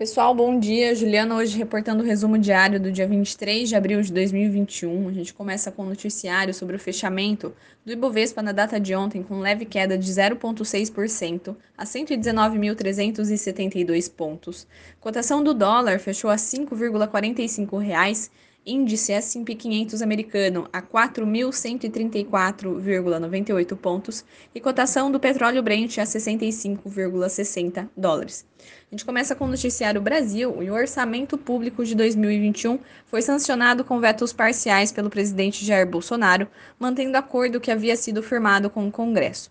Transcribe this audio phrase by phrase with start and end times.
[0.00, 0.94] Pessoal, bom dia.
[0.94, 5.08] Juliana hoje reportando o resumo diário do dia 23 de abril de 2021.
[5.08, 9.22] A gente começa com o noticiário sobre o fechamento do Ibovespa na data de ontem,
[9.22, 14.66] com leve queda de 0,6% a 119.372 pontos.
[14.98, 18.30] Cotação do dólar fechou a 5,45 reais
[18.64, 28.46] índice S&P 500 americano a 4.134,98 pontos e cotação do petróleo Brent a 65,60 dólares.
[28.58, 33.84] A gente começa com o noticiário Brasil e o orçamento público de 2021 foi sancionado
[33.84, 38.92] com vetos parciais pelo presidente Jair Bolsonaro, mantendo acordo que havia sido firmado com o
[38.92, 39.50] Congresso.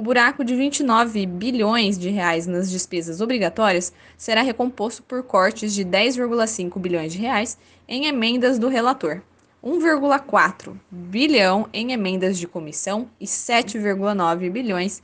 [0.00, 5.84] O buraco de 29 bilhões de reais nas despesas obrigatórias será recomposto por cortes de
[5.84, 9.20] 10,5 bilhões de reais em emendas do relator,
[9.62, 15.02] 1,4 bilhão em emendas de comissão e 7,9 bilhões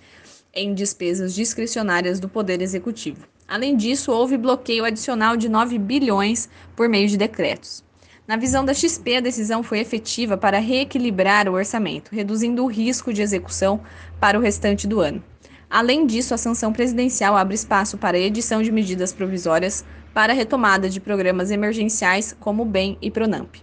[0.55, 3.29] em despesas discricionárias do Poder Executivo.
[3.47, 7.85] Além disso, houve bloqueio adicional de 9 bilhões por meio de decretos.
[8.27, 13.13] Na visão da XP, a decisão foi efetiva para reequilibrar o orçamento, reduzindo o risco
[13.13, 13.81] de execução
[14.19, 15.23] para o restante do ano.
[15.71, 20.37] Além disso, a sanção presidencial abre espaço para a edição de medidas provisórias para a
[20.37, 23.63] retomada de programas emergenciais como o BEM e PRONAMP.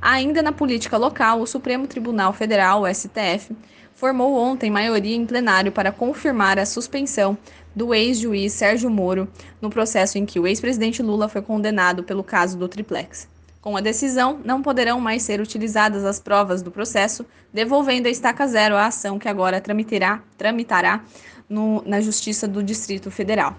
[0.00, 3.56] Ainda na política local, o Supremo Tribunal Federal, o STF,
[3.94, 7.36] formou ontem maioria em plenário para confirmar a suspensão
[7.74, 9.26] do ex-juiz Sérgio Moro
[9.60, 13.33] no processo em que o ex-presidente Lula foi condenado pelo caso do triplex.
[13.64, 18.46] Com a decisão, não poderão mais ser utilizadas as provas do processo, devolvendo a estaca
[18.46, 21.02] zero à ação que agora tramitará, tramitará
[21.48, 23.56] no, na Justiça do Distrito Federal.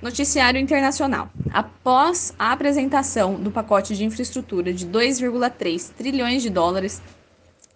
[0.00, 1.30] Noticiário Internacional.
[1.52, 7.02] Após a apresentação do pacote de infraestrutura de 2,3 trilhões de dólares,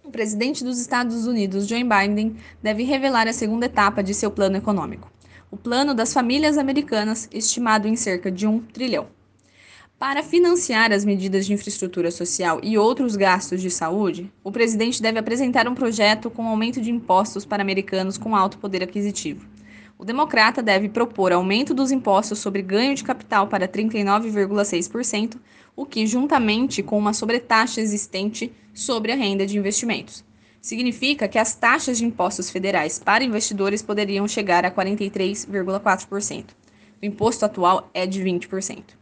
[0.01, 4.55] o presidente dos Estados Unidos, Joe Biden, deve revelar a segunda etapa de seu plano
[4.55, 5.11] econômico.
[5.51, 9.18] O plano das famílias americanas, estimado em cerca de um trilhão.
[9.99, 15.19] Para financiar as medidas de infraestrutura social e outros gastos de saúde, o presidente deve
[15.19, 19.45] apresentar um projeto com aumento de impostos para americanos com alto poder aquisitivo.
[19.97, 25.35] O democrata deve propor aumento dos impostos sobre ganho de capital para 39,6%,
[25.75, 30.23] o que, juntamente com uma sobretaxa existente sobre a renda de investimentos,
[30.61, 36.45] significa que as taxas de impostos federais para investidores poderiam chegar a 43,4%.
[37.01, 38.97] O imposto atual é de 20%.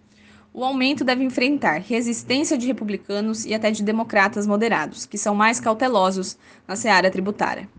[0.57, 5.59] O aumento deve enfrentar resistência de republicanos e até de democratas moderados, que são mais
[5.59, 6.35] cautelosos
[6.67, 7.69] na seara tributária.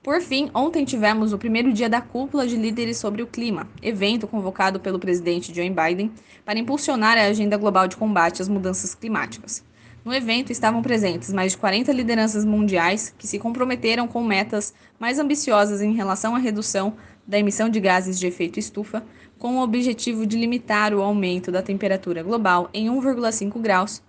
[0.00, 4.28] Por fim, ontem tivemos o primeiro dia da cúpula de líderes sobre o clima, evento
[4.28, 6.12] convocado pelo presidente Joe Biden
[6.44, 9.64] para impulsionar a agenda global de combate às mudanças climáticas.
[10.04, 15.18] No evento estavam presentes mais de 40 lideranças mundiais que se comprometeram com metas mais
[15.18, 16.94] ambiciosas em relação à redução
[17.30, 19.04] da emissão de gases de efeito estufa,
[19.38, 24.02] com o objetivo de limitar o aumento da temperatura global em 1,5 graus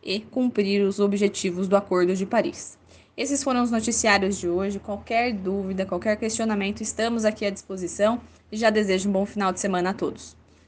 [0.00, 2.78] e cumprir os objetivos do Acordo de Paris.
[3.16, 4.78] Esses foram os noticiários de hoje.
[4.78, 9.58] Qualquer dúvida, qualquer questionamento, estamos aqui à disposição e já desejo um bom final de
[9.58, 10.36] semana a todos.